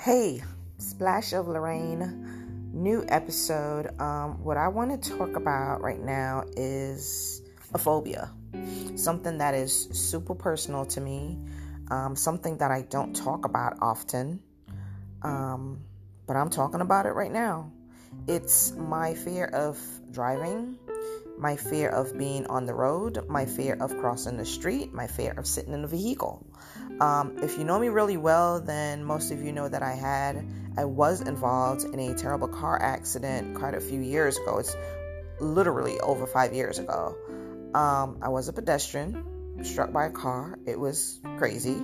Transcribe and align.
Hey, 0.00 0.42
Splash 0.78 1.34
of 1.34 1.46
Lorraine, 1.46 2.70
new 2.72 3.04
episode. 3.08 4.00
Um, 4.00 4.42
what 4.42 4.56
I 4.56 4.68
want 4.68 5.02
to 5.02 5.10
talk 5.10 5.36
about 5.36 5.82
right 5.82 6.00
now 6.00 6.44
is 6.56 7.42
a 7.74 7.78
phobia, 7.78 8.30
something 8.96 9.36
that 9.36 9.52
is 9.52 9.90
super 9.92 10.34
personal 10.34 10.86
to 10.86 11.02
me, 11.02 11.38
um, 11.90 12.16
something 12.16 12.56
that 12.56 12.70
I 12.70 12.80
don't 12.88 13.14
talk 13.14 13.44
about 13.44 13.76
often, 13.82 14.40
um, 15.20 15.84
but 16.26 16.34
I'm 16.34 16.48
talking 16.48 16.80
about 16.80 17.04
it 17.04 17.10
right 17.10 17.30
now. 17.30 17.70
It's 18.26 18.72
my 18.72 19.12
fear 19.12 19.44
of 19.44 19.78
driving, 20.10 20.78
my 21.38 21.56
fear 21.56 21.90
of 21.90 22.16
being 22.16 22.46
on 22.46 22.64
the 22.64 22.72
road, 22.72 23.28
my 23.28 23.44
fear 23.44 23.76
of 23.78 23.94
crossing 23.98 24.38
the 24.38 24.46
street, 24.46 24.94
my 24.94 25.08
fear 25.08 25.32
of 25.32 25.46
sitting 25.46 25.74
in 25.74 25.84
a 25.84 25.88
vehicle. 25.88 26.46
Um, 27.00 27.36
if 27.42 27.56
you 27.56 27.64
know 27.64 27.78
me 27.78 27.88
really 27.88 28.18
well, 28.18 28.60
then 28.60 29.04
most 29.04 29.30
of 29.30 29.42
you 29.42 29.52
know 29.52 29.68
that 29.68 29.82
I 29.82 29.94
had, 29.94 30.46
I 30.76 30.84
was 30.84 31.22
involved 31.22 31.84
in 31.84 31.98
a 31.98 32.14
terrible 32.14 32.48
car 32.48 32.80
accident 32.80 33.54
quite 33.54 33.74
a 33.74 33.80
few 33.80 34.00
years 34.00 34.36
ago. 34.36 34.58
It's 34.58 34.76
literally 35.40 35.98
over 36.00 36.26
five 36.26 36.52
years 36.52 36.78
ago. 36.78 37.16
Um, 37.74 38.18
I 38.20 38.28
was 38.28 38.48
a 38.48 38.52
pedestrian 38.52 39.64
struck 39.64 39.92
by 39.92 40.06
a 40.06 40.10
car. 40.10 40.58
It 40.66 40.78
was 40.78 41.18
crazy. 41.38 41.82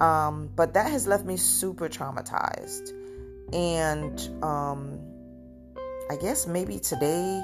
Um, 0.00 0.50
but 0.56 0.74
that 0.74 0.90
has 0.90 1.06
left 1.06 1.24
me 1.24 1.36
super 1.36 1.88
traumatized. 1.88 2.92
And 3.52 4.18
um, 4.42 4.98
I 6.10 6.16
guess 6.16 6.46
maybe 6.46 6.78
today 6.78 7.42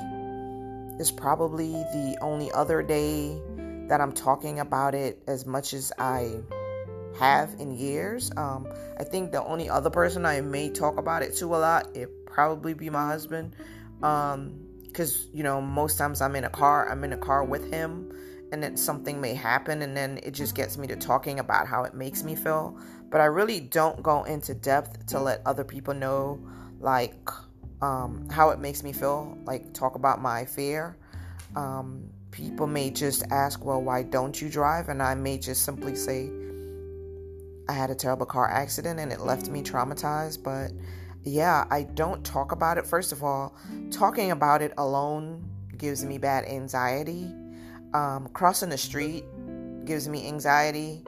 is 0.99 1.13
probably 1.13 1.73
the 1.73 2.19
only 2.21 2.51
other 2.51 2.83
day 2.83 3.41
that 3.89 4.01
I'm 4.01 4.13
talking 4.13 4.59
about 4.59 4.95
it 4.95 5.23
as 5.29 5.47
much 5.47 5.75
as 5.75 5.93
I 5.99 6.41
have 7.19 7.55
in 7.59 7.77
years. 7.77 8.31
Um, 8.37 8.69
I 8.99 9.05
think 9.05 9.33
the 9.33 9.45
only 9.45 9.69
other 9.69 9.91
person 9.91 10.25
I 10.27 10.41
may 10.41 10.71
talk 10.71 10.99
about 10.99 11.23
it 11.23 11.37
to 11.37 11.47
a 11.47 11.59
lot, 11.59 11.97
it 11.97 12.27
probably 12.27 12.75
be 12.75 12.91
my 12.91 13.07
husband. 13.07 13.55
Um, 14.03 14.67
because 14.97 15.29
you 15.35 15.43
know 15.43 15.61
most 15.61 15.99
times 15.99 16.23
I'm 16.23 16.35
in 16.37 16.45
a 16.45 16.51
car, 16.51 16.89
I'm 16.89 17.05
in 17.05 17.13
a 17.13 17.19
car 17.19 17.45
with 17.45 17.71
him, 17.71 18.11
and 18.51 18.63
then 18.63 18.79
something 18.79 19.21
may 19.21 19.35
happen, 19.35 19.83
and 19.83 19.95
then 19.95 20.19
it 20.23 20.31
just 20.31 20.55
gets 20.55 20.79
me 20.79 20.87
to 20.87 20.97
talking 20.97 21.39
about 21.39 21.67
how 21.67 21.85
it 21.85 21.93
makes 21.93 22.23
me 22.23 22.35
feel. 22.35 22.79
But 23.11 23.21
I 23.21 23.27
really 23.27 23.61
don't 23.61 24.03
go 24.03 24.25
into 24.25 24.55
depth 24.55 25.07
to 25.09 25.21
let 25.21 25.43
other 25.45 25.65
people 25.65 25.93
know, 25.93 26.41
like 26.81 27.29
um, 27.83 28.29
how 28.31 28.51
it 28.51 28.59
makes 28.59 28.83
me 28.83 28.93
feel. 28.93 29.37
Like 29.45 29.75
talk 29.75 29.97
about 29.97 30.23
my 30.23 30.47
fear. 30.47 30.97
Um, 31.55 32.11
people 32.31 32.67
may 32.67 32.91
just 32.91 33.25
ask, 33.31 33.65
well, 33.65 33.83
why 33.83 34.03
don't 34.03 34.41
you 34.41 34.49
drive? 34.49 34.89
And 34.89 35.03
I 35.03 35.15
may 35.15 35.39
just 35.39 35.63
simply 35.63 35.95
say, 35.95 36.31
I 37.69 37.73
had 37.73 37.91
a 37.91 37.95
terrible 37.95 38.27
car 38.27 38.49
accident 38.49 39.01
and 39.01 39.13
it 39.13 39.21
left 39.21 39.49
me 39.49 39.63
traumatized. 39.63 40.43
But 40.43 40.73
yeah, 41.25 41.65
I 41.71 41.83
don't 41.83 42.25
talk 42.25 42.53
about 42.53 42.79
it. 42.79 42.87
First 42.87 43.13
of 43.13 43.25
all, 43.25 43.57
talking 43.91 44.31
about 44.31 44.63
it 44.63 44.73
alone 44.79 45.49
gives 45.77 46.05
me 46.05 46.19
bad 46.19 46.45
anxiety. 46.45 47.33
Um, 47.95 48.29
crossing 48.33 48.69
the 48.69 48.79
street 48.79 49.25
gives 49.85 50.09
me 50.09 50.27
anxiety. 50.27 51.03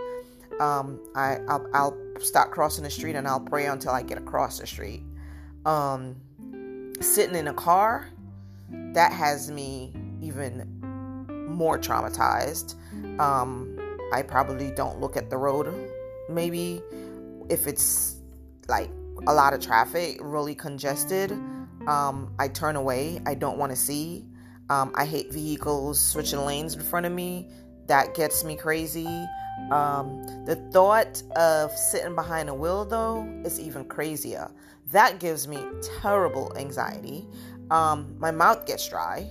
Um, 0.61 1.01
I 1.15 1.39
I'll, 1.49 1.67
I'll, 1.75 1.97
stop 2.21 2.51
crossing 2.51 2.83
the 2.83 2.91
street 2.91 3.15
and 3.15 3.29
I'll 3.29 3.39
pray 3.39 3.67
until 3.67 3.93
I 3.93 4.03
get 4.03 4.19
across 4.19 4.59
the 4.59 4.67
street. 4.67 5.05
Um, 5.65 6.17
sitting 7.01 7.37
in 7.37 7.47
a 7.47 7.55
car 7.55 8.09
that 8.93 9.13
has 9.13 9.53
me 9.53 9.93
even 10.21 10.67
more 11.49 11.79
traumatized. 11.79 12.75
Um, 13.21 13.79
I 14.13 14.23
probably 14.23 14.73
don't 14.73 15.01
look 15.01 15.17
at 15.17 15.31
the 15.31 15.37
road 15.37 15.69
maybe 16.29 16.83
if 17.49 17.67
it's 17.67 18.17
like 18.69 18.91
a 19.27 19.35
lot 19.35 19.55
of 19.55 19.61
traffic, 19.61 20.19
really 20.21 20.55
congested, 20.55 21.33
um, 21.87 22.33
I 22.39 22.49
turn 22.49 22.77
away. 22.77 23.21
I 23.27 23.35
don't 23.35 23.59
want 23.59 23.71
to 23.73 23.77
see. 23.77 24.27
Um, 24.71 24.93
I 24.95 25.07
hate 25.07 25.33
vehicles 25.33 25.99
switching 25.99 26.41
lanes 26.41 26.75
in 26.75 26.83
front 26.83 27.07
of 27.07 27.13
me. 27.13 27.51
That 27.87 28.15
gets 28.15 28.45
me 28.45 28.57
crazy. 28.57 29.07
Um, 29.71 30.45
the 30.45 30.57
thought 30.73 31.23
of 31.37 31.73
sitting 31.73 32.15
behind 32.15 32.49
a 32.49 32.55
wheel, 32.55 32.85
though, 32.85 33.27
is 33.45 33.59
even 33.59 33.85
crazier. 33.87 34.51
That 34.93 35.21
gives 35.21 35.49
me 35.49 35.59
terrible 36.01 36.53
anxiety. 36.57 37.27
Um, 37.71 38.15
my 38.19 38.31
mouth 38.31 38.67
gets 38.67 38.89
dry. 38.89 39.29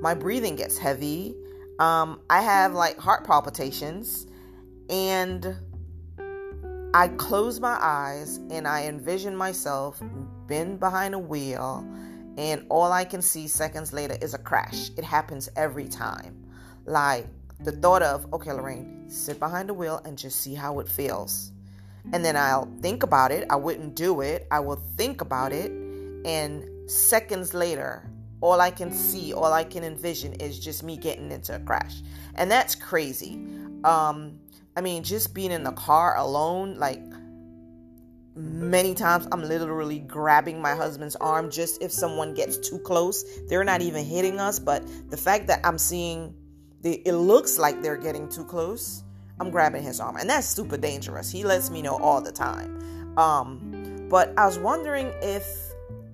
My 0.00 0.14
breathing 0.14 0.56
gets 0.56 0.78
heavy. 0.78 1.34
Um, 1.78 2.20
I 2.28 2.42
have 2.42 2.72
like 2.74 2.98
heart 2.98 3.24
palpitations. 3.24 4.26
And 4.88 5.56
I 6.94 7.08
close 7.08 7.58
my 7.58 7.78
eyes 7.80 8.38
and 8.50 8.68
I 8.68 8.84
envision 8.84 9.34
myself 9.34 10.02
been 10.46 10.76
behind 10.76 11.14
a 11.14 11.18
wheel, 11.18 11.86
and 12.36 12.66
all 12.68 12.92
I 12.92 13.04
can 13.04 13.22
see 13.22 13.48
seconds 13.48 13.94
later 13.94 14.16
is 14.20 14.34
a 14.34 14.38
crash. 14.38 14.90
It 14.98 15.04
happens 15.04 15.48
every 15.56 15.88
time. 15.88 16.44
Like 16.84 17.26
the 17.60 17.72
thought 17.72 18.02
of, 18.02 18.30
okay, 18.34 18.52
Lorraine, 18.52 19.04
sit 19.08 19.38
behind 19.38 19.70
the 19.70 19.74
wheel 19.74 20.02
and 20.04 20.18
just 20.18 20.40
see 20.40 20.54
how 20.54 20.80
it 20.80 20.88
feels. 20.88 21.52
And 22.12 22.22
then 22.22 22.36
I'll 22.36 22.70
think 22.82 23.04
about 23.04 23.30
it. 23.30 23.46
I 23.48 23.56
wouldn't 23.56 23.94
do 23.94 24.20
it. 24.20 24.46
I 24.50 24.60
will 24.60 24.82
think 24.96 25.22
about 25.22 25.52
it. 25.52 25.70
And 26.26 26.90
seconds 26.90 27.54
later, 27.54 28.06
all 28.42 28.60
I 28.60 28.70
can 28.70 28.92
see, 28.92 29.32
all 29.32 29.52
I 29.52 29.64
can 29.64 29.82
envision 29.82 30.34
is 30.34 30.58
just 30.58 30.82
me 30.82 30.98
getting 30.98 31.30
into 31.30 31.56
a 31.56 31.60
crash. 31.60 32.02
And 32.34 32.50
that's 32.50 32.74
crazy. 32.74 33.46
Um, 33.84 34.40
I 34.76 34.80
mean, 34.80 35.02
just 35.02 35.34
being 35.34 35.50
in 35.50 35.64
the 35.64 35.72
car 35.72 36.16
alone, 36.16 36.76
like 36.78 37.02
many 38.34 38.94
times 38.94 39.28
I'm 39.30 39.42
literally 39.42 39.98
grabbing 39.98 40.60
my 40.60 40.74
husband's 40.74 41.16
arm 41.16 41.50
just 41.50 41.82
if 41.82 41.92
someone 41.92 42.34
gets 42.34 42.56
too 42.56 42.78
close. 42.78 43.24
They're 43.48 43.64
not 43.64 43.82
even 43.82 44.04
hitting 44.04 44.40
us, 44.40 44.58
but 44.58 44.82
the 45.10 45.16
fact 45.16 45.46
that 45.48 45.60
I'm 45.64 45.78
seeing 45.78 46.34
the, 46.80 47.02
it 47.06 47.14
looks 47.14 47.58
like 47.58 47.82
they're 47.82 47.96
getting 47.96 48.28
too 48.28 48.44
close, 48.44 49.04
I'm 49.38 49.50
grabbing 49.50 49.82
his 49.82 50.00
arm. 50.00 50.16
And 50.16 50.28
that's 50.28 50.46
super 50.46 50.76
dangerous. 50.76 51.30
He 51.30 51.44
lets 51.44 51.70
me 51.70 51.82
know 51.82 51.98
all 51.98 52.20
the 52.20 52.32
time. 52.32 53.18
Um, 53.18 54.06
but 54.08 54.32
I 54.38 54.46
was 54.46 54.58
wondering 54.58 55.12
if 55.20 55.46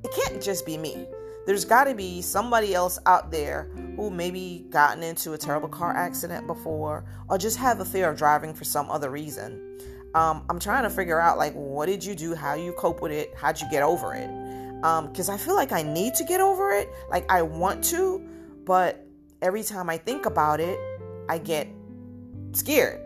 it 0.02 0.10
can't 0.12 0.42
just 0.42 0.66
be 0.66 0.76
me 0.76 1.06
there's 1.48 1.64
got 1.64 1.84
to 1.84 1.94
be 1.94 2.20
somebody 2.20 2.74
else 2.74 2.98
out 3.06 3.30
there 3.30 3.70
who 3.98 4.10
maybe 4.10 4.64
gotten 4.70 5.02
into 5.02 5.32
a 5.32 5.38
terrible 5.38 5.68
car 5.68 5.94
accident 5.94 6.46
before 6.46 7.04
or 7.28 7.36
just 7.36 7.56
have 7.56 7.80
a 7.80 7.84
fear 7.84 8.08
of 8.08 8.16
driving 8.16 8.54
for 8.54 8.62
some 8.62 8.88
other 8.90 9.10
reason. 9.10 9.60
Um, 10.14 10.44
I'm 10.48 10.60
trying 10.60 10.84
to 10.84 10.90
figure 10.90 11.20
out 11.20 11.36
like 11.36 11.52
what 11.54 11.86
did 11.86 12.04
you 12.04 12.14
do, 12.14 12.32
how 12.36 12.54
you 12.54 12.72
cope 12.72 13.02
with 13.02 13.10
it, 13.10 13.34
how'd 13.36 13.60
you 13.60 13.68
get 13.72 13.82
over 13.82 14.14
it? 14.14 14.30
Because 15.08 15.28
um, 15.28 15.34
I 15.34 15.36
feel 15.36 15.56
like 15.56 15.72
I 15.72 15.82
need 15.82 16.14
to 16.14 16.24
get 16.24 16.40
over 16.40 16.70
it, 16.70 16.88
like 17.10 17.28
I 17.28 17.42
want 17.42 17.82
to, 17.86 18.24
but 18.64 19.04
every 19.42 19.64
time 19.64 19.90
I 19.90 19.96
think 19.96 20.26
about 20.26 20.60
it, 20.60 20.78
I 21.28 21.38
get 21.38 21.66
scared. 22.52 23.00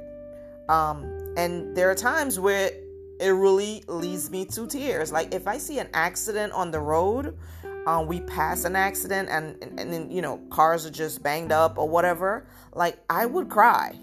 Um, 0.69 1.34
and 1.38 1.74
there 1.74 1.91
are 1.91 1.94
times 1.94 2.38
where 2.38 2.70
it 3.19 3.30
really 3.30 3.82
leads 3.88 4.30
me 4.30 4.44
to 4.44 4.66
tears. 4.66 5.10
Like 5.10 5.32
if 5.32 5.48
I 5.48 5.56
see 5.56 5.78
an 5.78 5.88
accident 5.94 6.53
on 6.53 6.70
the 6.70 6.80
road 6.80 7.38
um, 7.87 8.06
we 8.06 8.20
pass 8.20 8.65
an 8.65 8.76
accident 8.76 9.28
and, 9.28 9.56
and, 9.62 9.78
and 9.78 9.93
then, 9.93 10.10
you 10.10 10.22
know, 10.22 10.38
cars 10.50 10.87
are 10.87 10.91
just 10.91 11.22
banged 11.22 11.53
up 11.53 11.78
or 11.78 11.88
whatever, 11.88 12.47
like 12.75 12.98
I 13.10 13.26
would 13.26 13.48
cry 13.48 13.98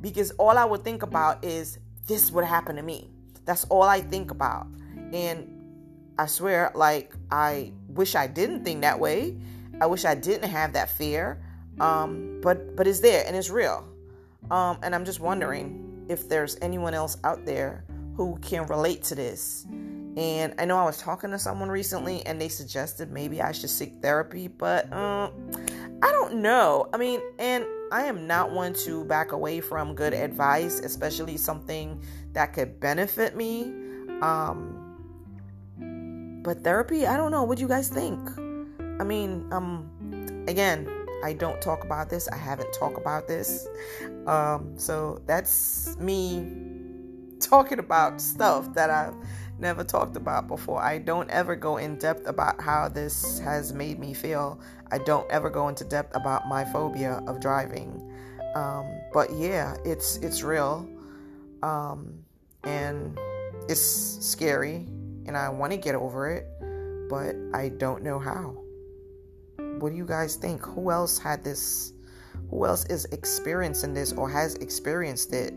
because 0.00 0.30
all 0.32 0.58
I 0.58 0.64
would 0.64 0.84
think 0.84 1.02
about 1.02 1.44
is 1.44 1.78
this 2.06 2.30
would 2.30 2.44
happen 2.44 2.76
to 2.76 2.82
me. 2.82 3.10
That's 3.44 3.64
all 3.64 3.82
I 3.82 4.00
think 4.00 4.30
about. 4.30 4.66
And 5.12 5.52
I 6.18 6.26
swear, 6.26 6.72
like, 6.74 7.14
I 7.30 7.72
wish 7.88 8.14
I 8.14 8.26
didn't 8.26 8.64
think 8.64 8.82
that 8.82 8.98
way. 8.98 9.36
I 9.80 9.86
wish 9.86 10.04
I 10.04 10.14
didn't 10.14 10.48
have 10.48 10.72
that 10.74 10.90
fear. 10.90 11.42
Um, 11.80 12.40
but 12.42 12.74
but 12.74 12.86
it's 12.86 13.00
there 13.00 13.24
and 13.26 13.36
it's 13.36 13.50
real. 13.50 13.86
Um, 14.50 14.78
and 14.82 14.94
I'm 14.94 15.04
just 15.04 15.20
wondering 15.20 16.06
if 16.08 16.28
there's 16.28 16.56
anyone 16.62 16.94
else 16.94 17.18
out 17.24 17.44
there 17.44 17.84
who 18.16 18.38
can 18.40 18.66
relate 18.66 19.02
to 19.04 19.14
this 19.14 19.66
and 20.16 20.54
I 20.58 20.64
know 20.64 20.78
I 20.78 20.84
was 20.84 20.98
talking 20.98 21.30
to 21.30 21.38
someone 21.38 21.68
recently 21.68 22.24
and 22.24 22.40
they 22.40 22.48
suggested 22.48 23.10
maybe 23.10 23.42
I 23.42 23.52
should 23.52 23.70
seek 23.70 24.00
therapy, 24.00 24.48
but 24.48 24.90
uh, 24.92 25.30
I 26.02 26.12
don't 26.12 26.36
know. 26.36 26.88
I 26.94 26.96
mean, 26.96 27.20
and 27.38 27.66
I 27.92 28.04
am 28.04 28.26
not 28.26 28.50
one 28.50 28.72
to 28.84 29.04
back 29.04 29.32
away 29.32 29.60
from 29.60 29.94
good 29.94 30.14
advice, 30.14 30.80
especially 30.80 31.36
something 31.36 32.02
that 32.32 32.54
could 32.54 32.80
benefit 32.80 33.36
me. 33.36 33.64
Um, 34.22 34.82
but 36.42 36.64
therapy, 36.64 37.06
I 37.06 37.18
don't 37.18 37.30
know. 37.30 37.44
What 37.44 37.58
do 37.58 37.62
you 37.62 37.68
guys 37.68 37.88
think? 37.88 38.18
I 38.98 39.04
mean, 39.04 39.46
um, 39.52 40.44
again, 40.48 40.88
I 41.24 41.34
don't 41.34 41.60
talk 41.60 41.84
about 41.84 42.08
this. 42.08 42.26
I 42.28 42.36
haven't 42.36 42.72
talked 42.72 42.98
about 42.98 43.28
this. 43.28 43.68
Um, 44.26 44.78
so 44.78 45.20
that's 45.26 45.96
me 45.98 46.66
talking 47.40 47.78
about 47.78 48.20
stuff 48.20 48.72
that 48.74 48.90
I've 48.90 49.14
never 49.58 49.84
talked 49.84 50.16
about 50.16 50.48
before. 50.48 50.82
I 50.82 50.98
don't 50.98 51.30
ever 51.30 51.56
go 51.56 51.76
in 51.76 51.96
depth 51.96 52.26
about 52.26 52.60
how 52.60 52.88
this 52.88 53.38
has 53.40 53.72
made 53.72 53.98
me 53.98 54.14
feel. 54.14 54.60
I 54.90 54.98
don't 54.98 55.30
ever 55.30 55.50
go 55.50 55.68
into 55.68 55.84
depth 55.84 56.14
about 56.14 56.48
my 56.48 56.64
phobia 56.64 57.22
of 57.26 57.40
driving. 57.40 58.12
Um, 58.54 58.86
but 59.12 59.32
yeah, 59.32 59.76
it's 59.84 60.16
it's 60.18 60.42
real, 60.42 60.88
um, 61.62 62.24
and 62.64 63.18
it's 63.68 63.80
scary 63.80 64.86
and 65.26 65.36
I 65.36 65.48
want 65.48 65.72
to 65.72 65.76
get 65.76 65.94
over 65.94 66.30
it, 66.30 66.46
but 67.08 67.34
I 67.52 67.70
don't 67.70 68.02
know 68.02 68.18
how. 68.18 68.56
What 69.78 69.90
do 69.90 69.96
you 69.96 70.06
guys 70.06 70.36
think? 70.36 70.64
Who 70.64 70.90
else 70.90 71.18
had 71.18 71.44
this? 71.44 71.92
Who 72.50 72.64
else 72.64 72.84
is 72.86 73.06
experiencing 73.06 73.92
this 73.92 74.12
or 74.12 74.30
has 74.30 74.54
experienced 74.56 75.32
it 75.32 75.52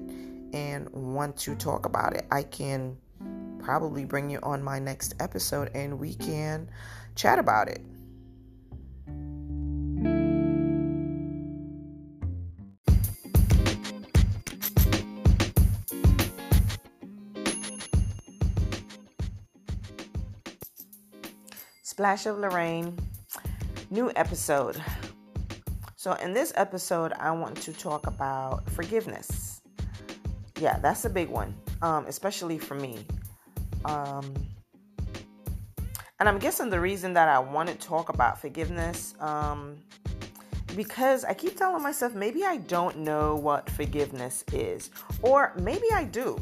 and 0.53 0.89
want 0.89 1.37
to 1.37 1.55
talk 1.55 1.85
about 1.85 2.15
it? 2.15 2.25
I 2.31 2.43
can 2.43 2.97
probably 3.59 4.05
bring 4.05 4.29
you 4.29 4.39
on 4.41 4.63
my 4.63 4.79
next 4.79 5.13
episode 5.19 5.69
and 5.75 5.99
we 5.99 6.15
can 6.15 6.69
chat 7.15 7.39
about 7.39 7.67
it. 7.67 7.81
Splash 21.83 22.25
of 22.27 22.37
Lorraine, 22.37 22.97
new 23.89 24.09
episode. 24.15 24.81
So, 25.97 26.13
in 26.13 26.31
this 26.31 26.53
episode, 26.55 27.11
I 27.19 27.31
want 27.31 27.57
to 27.57 27.73
talk 27.73 28.07
about 28.07 28.69
forgiveness. 28.69 29.59
Yeah, 30.57 30.79
that's 30.79 31.03
a 31.03 31.09
big 31.09 31.27
one, 31.27 31.53
um, 31.81 32.05
especially 32.07 32.57
for 32.57 32.75
me. 32.75 33.05
Um, 33.85 34.33
and 36.19 36.27
I'm 36.27 36.37
guessing 36.39 36.69
the 36.69 36.79
reason 36.79 37.13
that 37.13 37.29
I 37.29 37.39
want 37.39 37.69
to 37.69 37.75
talk 37.75 38.09
about 38.09 38.39
forgiveness, 38.39 39.15
um, 39.19 39.77
because 40.75 41.23
I 41.23 41.33
keep 41.33 41.57
telling 41.57 41.81
myself 41.81 42.13
maybe 42.13 42.43
I 42.45 42.57
don't 42.57 42.99
know 42.99 43.35
what 43.35 43.69
forgiveness 43.69 44.43
is, 44.53 44.91
or 45.21 45.53
maybe 45.59 45.85
I 45.93 46.03
do. 46.03 46.37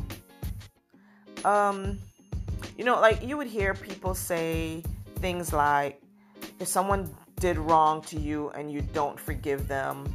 Um, 1.45 1.99
you 2.77 2.83
know, 2.83 2.99
like 2.99 3.23
you 3.23 3.37
would 3.37 3.47
hear 3.47 3.73
people 3.73 4.15
say, 4.15 4.83
things 5.19 5.53
like 5.53 6.01
if 6.59 6.67
someone 6.67 7.09
did 7.39 7.57
wrong 7.57 8.01
to 8.01 8.19
you 8.19 8.49
and 8.49 8.71
you 8.71 8.81
don't 8.93 9.19
forgive 9.19 9.67
them, 9.67 10.05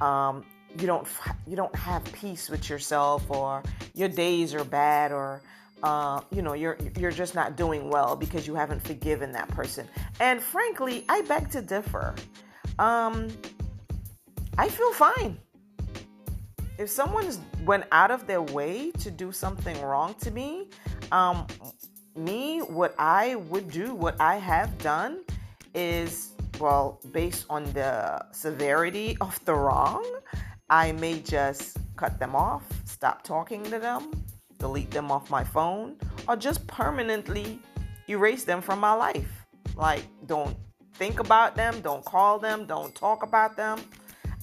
um, 0.00 0.44
you 0.78 0.86
don't 0.86 1.08
you 1.46 1.56
don't 1.56 1.74
have 1.74 2.04
peace 2.12 2.48
with 2.48 2.68
yourself, 2.68 3.28
or 3.30 3.62
your 3.94 4.08
days 4.08 4.54
are 4.54 4.64
bad, 4.64 5.12
or 5.12 5.42
uh, 5.82 6.20
you 6.30 6.42
know 6.42 6.54
you're 6.54 6.76
you're 6.96 7.10
just 7.10 7.34
not 7.34 7.56
doing 7.56 7.88
well 7.88 8.16
because 8.16 8.46
you 8.46 8.54
haven't 8.54 8.82
forgiven 8.82 9.32
that 9.32 9.48
person. 9.48 9.86
And 10.20 10.42
frankly, 10.42 11.04
I 11.08 11.22
beg 11.22 11.50
to 11.50 11.62
differ. 11.62 12.14
Um, 12.78 13.28
I 14.56 14.68
feel 14.68 14.92
fine. 14.92 15.38
If 16.78 16.90
someone's 16.90 17.40
went 17.64 17.84
out 17.90 18.10
of 18.10 18.26
their 18.26 18.42
way 18.42 18.92
to 18.92 19.10
do 19.10 19.32
something 19.32 19.80
wrong 19.82 20.14
to 20.20 20.30
me, 20.30 20.68
um, 21.10 21.46
me, 22.16 22.60
what 22.60 22.94
I 22.98 23.36
would 23.36 23.70
do, 23.70 23.94
what 23.94 24.20
I 24.20 24.36
have 24.36 24.76
done 24.78 25.24
is, 25.74 26.32
well, 26.60 27.00
based 27.12 27.46
on 27.50 27.64
the 27.72 28.24
severity 28.32 29.16
of 29.20 29.44
the 29.44 29.54
wrong, 29.54 30.04
I 30.70 30.92
may 30.92 31.20
just 31.20 31.78
cut 31.96 32.18
them 32.18 32.36
off, 32.36 32.64
stop 32.84 33.22
talking 33.22 33.64
to 33.64 33.78
them, 33.78 34.10
delete 34.58 34.90
them 34.90 35.10
off 35.10 35.30
my 35.30 35.44
phone, 35.44 35.96
or 36.26 36.36
just 36.36 36.66
permanently 36.66 37.60
erase 38.08 38.44
them 38.44 38.60
from 38.60 38.80
my 38.80 38.92
life. 38.92 39.46
Like, 39.76 40.02
don't 40.26 40.56
think 40.94 41.20
about 41.20 41.54
them, 41.54 41.80
don't 41.80 42.04
call 42.04 42.38
them, 42.38 42.66
don't 42.66 42.94
talk 42.94 43.22
about 43.22 43.56
them. 43.56 43.80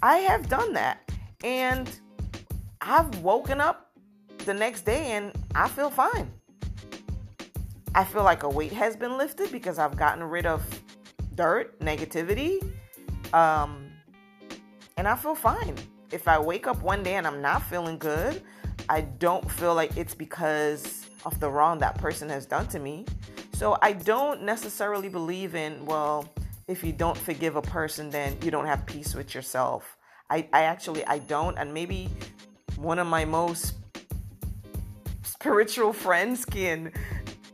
I 0.01 0.17
have 0.17 0.47
done 0.49 0.73
that. 0.73 0.99
And 1.43 1.89
I've 2.81 3.19
woken 3.19 3.59
up 3.59 3.91
the 4.45 4.53
next 4.53 4.81
day 4.85 5.11
and 5.11 5.31
I 5.53 5.67
feel 5.67 5.89
fine. 5.89 6.31
I 7.93 8.03
feel 8.03 8.23
like 8.23 8.43
a 8.43 8.49
weight 8.49 8.73
has 8.73 8.95
been 8.95 9.17
lifted 9.17 9.51
because 9.51 9.79
I've 9.79 9.97
gotten 9.97 10.23
rid 10.23 10.45
of 10.45 10.61
dirt, 11.35 11.79
negativity, 11.79 12.61
um, 13.33 13.89
and 14.97 15.07
I 15.07 15.15
feel 15.15 15.35
fine. 15.35 15.75
If 16.11 16.27
I 16.27 16.39
wake 16.39 16.67
up 16.67 16.81
one 16.81 17.03
day 17.03 17.15
and 17.15 17.25
I'm 17.25 17.41
not 17.41 17.63
feeling 17.63 17.97
good, 17.97 18.41
I 18.89 19.01
don't 19.01 19.49
feel 19.49 19.75
like 19.75 19.95
it's 19.97 20.13
because 20.15 21.05
of 21.25 21.39
the 21.39 21.49
wrong 21.49 21.79
that 21.79 21.97
person 21.97 22.29
has 22.29 22.45
done 22.45 22.67
to 22.67 22.79
me. 22.79 23.05
So 23.53 23.77
I 23.81 23.93
don't 23.93 24.43
necessarily 24.43 25.09
believe 25.09 25.55
in, 25.55 25.85
well, 25.85 26.29
if 26.67 26.83
you 26.83 26.91
don't 26.91 27.17
forgive 27.17 27.55
a 27.55 27.61
person, 27.61 28.09
then 28.09 28.37
you 28.43 28.51
don't 28.51 28.65
have 28.65 28.85
peace 28.85 29.15
with 29.15 29.33
yourself. 29.33 29.97
I, 30.29 30.47
I 30.51 30.63
actually 30.63 31.05
I 31.05 31.19
don't, 31.19 31.57
and 31.57 31.73
maybe 31.73 32.09
one 32.77 32.99
of 32.99 33.07
my 33.07 33.25
most 33.25 33.75
spiritual 35.23 35.93
friends 35.93 36.43
can 36.43 36.91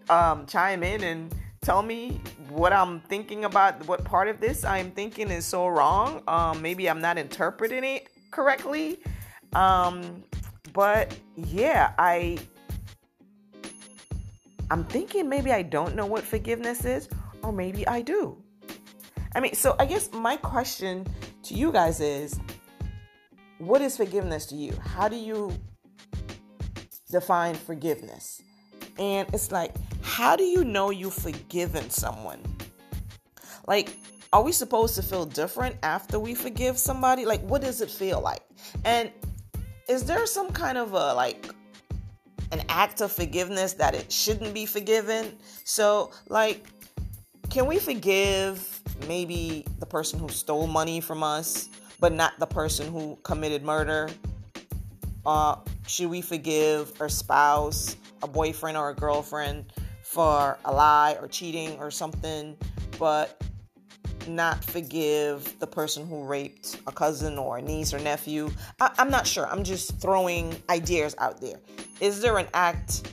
um, 0.10 0.46
chime 0.46 0.82
in 0.84 1.04
and 1.04 1.36
tell 1.62 1.84
me 1.84 2.22
what 2.50 2.74
I'm 2.74 3.02
thinking 3.02 3.46
about 3.46 3.86
what 3.88 4.04
part 4.04 4.28
of 4.28 4.40
this 4.40 4.64
I'm 4.66 4.92
thinking 4.92 5.30
is 5.30 5.46
so 5.46 5.68
wrong. 5.68 6.24
Um, 6.28 6.62
maybe 6.62 6.90
I'm 6.90 7.02
not 7.02 7.18
interpreting 7.18 7.84
it 7.84 8.08
correctly. 8.32 9.00
Um, 9.54 10.24
but 10.74 11.18
yeah, 11.36 11.94
I 11.98 12.40
I'm 14.70 14.86
thinking 14.86 15.28
maybe 15.28 15.52
I 15.52 15.64
don't 15.64 15.96
know 15.96 16.06
what 16.06 16.24
forgiveness 16.24 16.86
is, 16.86 17.10
or 17.44 17.52
maybe 17.52 17.88
I 17.88 18.02
do. 18.02 18.42
I 19.36 19.40
mean, 19.40 19.54
so 19.54 19.76
I 19.80 19.86
guess 19.86 20.12
my 20.14 20.38
question 20.38 21.06
to 21.44 21.54
you 21.54 21.72
guys 21.72 22.00
is 22.00 22.40
what 23.58 23.82
is 23.82 23.98
forgiveness 23.98 24.46
to 24.48 24.56
you? 24.56 24.74
How 24.84 25.08
do 25.08 25.16
you 25.16 25.54
define 27.12 27.56
forgiveness? 27.56 28.42
And 28.98 29.28
it's 29.34 29.52
like, 29.52 29.74
how 30.02 30.36
do 30.36 30.44
you 30.44 30.64
know 30.64 30.90
you've 30.90 31.14
forgiven 31.14 31.90
someone? 31.90 32.42
Like, 33.68 33.96
are 34.34 34.42
we 34.42 34.52
supposed 34.52 34.96
to 34.96 35.04
feel 35.04 35.26
different 35.26 35.76
after 35.84 36.20
we 36.20 36.34
forgive 36.34 36.78
somebody? 36.78 37.26
Like, 37.26 37.42
what 37.42 37.62
does 37.62 37.82
it 37.82 37.92
feel 37.92 38.22
like? 38.22 38.42
And 38.86 39.12
is 39.88 40.06
there 40.06 40.26
some 40.26 40.52
kind 40.52 40.78
of 40.78 40.94
a 40.94 41.14
like 41.14 41.50
an 42.52 42.64
act 42.70 43.02
of 43.02 43.12
forgiveness 43.12 43.74
that 43.74 43.96
it 43.96 44.12
shouldn't 44.12 44.54
be 44.54 44.66
forgiven? 44.66 45.38
So, 45.64 46.12
like, 46.28 46.66
can 47.50 47.66
we 47.66 47.80
forgive 47.80 48.82
maybe 49.08 49.66
the 49.80 49.86
person 49.86 50.20
who 50.20 50.30
stole 50.30 50.68
money 50.68 51.00
from 51.00 51.24
us, 51.24 51.70
but 52.00 52.14
not 52.14 52.34
the 52.40 52.46
person 52.46 52.92
who 52.92 53.18
committed 53.24 53.64
murder? 53.64 54.10
Uh, 55.26 55.56
should 55.88 56.10
we 56.10 56.22
forgive 56.22 57.00
our 57.00 57.10
spouse 57.10 57.96
a 58.24 58.28
boyfriend 58.28 58.78
or 58.78 58.90
a 58.90 58.96
girlfriend 58.96 59.72
for 60.04 60.58
a 60.66 60.72
lie 60.72 61.18
or 61.20 61.28
cheating 61.28 61.78
or 61.80 61.90
something, 61.90 62.56
but 63.00 63.42
not 64.28 64.64
forgive 64.64 65.60
the 65.60 65.68
person 65.68 66.08
who 66.08 66.24
raped 66.24 66.80
a 66.88 66.92
cousin 66.92 67.38
or 67.38 67.58
a 67.58 67.62
niece 67.62 67.94
or 67.94 68.00
nephew. 68.00 68.50
I, 68.80 68.92
am 68.98 69.10
not 69.10 69.28
sure. 69.28 69.48
I'm 69.48 69.64
just 69.64 70.00
throwing 70.00 70.56
ideas 70.70 71.16
out 71.18 71.42
there. 71.42 71.60
Is 72.00 72.22
there 72.22 72.38
an 72.38 72.48
act 72.54 73.12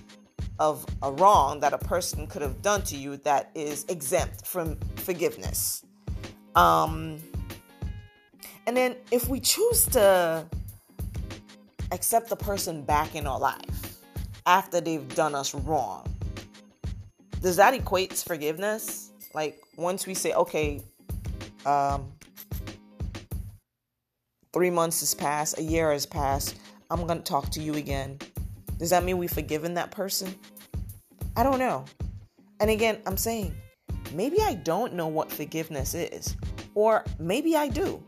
of 0.59 0.85
a 1.03 1.13
wrong 1.13 1.61
that 1.61 1.73
a 1.73 1.79
person 1.79 2.27
could 2.27 2.43
have 2.43 2.63
done 2.63 2.83
to 2.83 2.97
you 2.97 3.17
that 3.19 3.51
is 3.55 3.85
exempt 3.89 4.47
from 4.47 4.79
forgiveness? 4.97 5.85
Um, 6.55 7.19
and 8.67 8.77
then 8.77 8.97
if 9.11 9.29
we 9.29 9.41
choose 9.41 9.87
to 9.87 10.47
accept 11.93 12.29
the 12.29 12.37
person 12.37 12.83
back 12.83 13.15
in 13.15 13.27
our 13.27 13.39
life, 13.39 13.89
after 14.49 14.81
they've 14.81 15.15
done 15.15 15.35
us 15.35 15.55
wrong. 15.55 16.03
Does 17.43 17.57
that 17.57 17.75
equate 17.75 18.11
to 18.11 18.25
forgiveness? 18.25 19.13
Like 19.35 19.61
once 19.77 20.07
we 20.07 20.15
say, 20.15 20.33
okay, 20.33 20.83
um, 21.69 22.13
three 24.53 24.71
months 24.71 25.01
has 25.01 25.15
passed, 25.15 25.59
a 25.59 25.63
year 25.63 25.93
has 25.93 26.07
passed, 26.07 26.59
I'm 26.91 27.07
gonna 27.07 27.21
talk 27.21 27.51
to 27.51 27.61
you 27.61 27.75
again. 27.75 28.19
Does 28.79 28.91
that 28.91 29.05
mean 29.05 29.19
we've 29.19 29.31
forgiven 29.31 29.75
that 29.75 29.91
person? 29.91 30.35
I 31.37 31.43
don't 31.43 31.59
know. 31.59 31.85
And 32.61 32.71
again, 32.71 32.99
I'm 33.07 33.17
saying 33.17 33.55
maybe 34.15 34.39
I 34.41 34.55
don't 34.55 34.95
know 34.95 35.09
what 35.09 35.31
forgiveness 35.31 35.95
is, 35.95 36.37
or 36.75 37.05
maybe 37.19 37.55
I 37.57 37.69
do. 37.69 38.03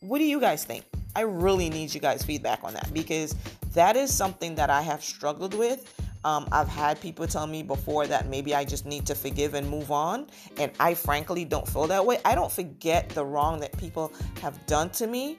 What 0.00 0.18
do 0.18 0.24
you 0.24 0.40
guys 0.40 0.64
think? 0.64 0.84
I 1.14 1.22
really 1.22 1.68
need 1.68 1.92
you 1.92 2.00
guys' 2.00 2.22
feedback 2.22 2.60
on 2.62 2.74
that 2.74 2.92
because 2.92 3.34
that 3.74 3.96
is 3.96 4.12
something 4.12 4.54
that 4.54 4.70
I 4.70 4.80
have 4.82 5.04
struggled 5.04 5.54
with. 5.54 5.92
Um, 6.26 6.48
I've 6.50 6.66
had 6.66 7.00
people 7.00 7.24
tell 7.28 7.46
me 7.46 7.62
before 7.62 8.08
that 8.08 8.26
maybe 8.28 8.52
I 8.52 8.64
just 8.64 8.84
need 8.84 9.06
to 9.06 9.14
forgive 9.14 9.54
and 9.54 9.70
move 9.70 9.92
on. 9.92 10.26
And 10.58 10.72
I 10.80 10.92
frankly 10.94 11.44
don't 11.44 11.68
feel 11.68 11.86
that 11.86 12.04
way. 12.04 12.18
I 12.24 12.34
don't 12.34 12.50
forget 12.50 13.08
the 13.10 13.24
wrong 13.24 13.60
that 13.60 13.78
people 13.78 14.12
have 14.42 14.66
done 14.66 14.90
to 14.90 15.06
me, 15.06 15.38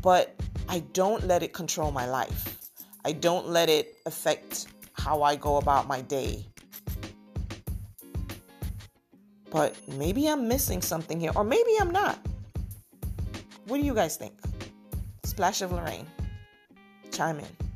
but 0.00 0.34
I 0.66 0.78
don't 0.94 1.26
let 1.26 1.42
it 1.42 1.52
control 1.52 1.90
my 1.90 2.06
life. 2.06 2.56
I 3.04 3.12
don't 3.12 3.48
let 3.48 3.68
it 3.68 3.96
affect 4.06 4.68
how 4.94 5.22
I 5.22 5.36
go 5.36 5.58
about 5.58 5.86
my 5.86 6.00
day. 6.00 6.46
But 9.50 9.76
maybe 9.88 10.26
I'm 10.26 10.48
missing 10.48 10.80
something 10.80 11.20
here, 11.20 11.32
or 11.36 11.44
maybe 11.44 11.72
I'm 11.78 11.90
not. 11.90 12.18
What 13.66 13.78
do 13.78 13.84
you 13.84 13.94
guys 13.94 14.16
think? 14.16 14.32
Splash 15.24 15.60
of 15.60 15.70
Lorraine 15.70 16.06
chime 17.12 17.40
in. 17.40 17.67